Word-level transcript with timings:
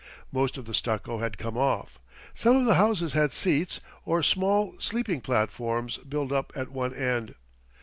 Most 0.31 0.57
of 0.57 0.65
the 0.65 0.73
stucco 0.73 1.19
had 1.19 1.37
come 1.37 1.55
off. 1.55 1.99
Some 2.33 2.55
of 2.55 2.65
the 2.65 2.73
houses 2.73 3.13
had 3.13 3.33
seats, 3.33 3.79
or 4.03 4.23
small 4.23 4.73
sleeping 4.79 5.21
platforms, 5.21 5.97
built 5.97 6.31
up 6.31 6.51
at 6.55 6.69
one 6.71 6.95
end. 6.95 7.35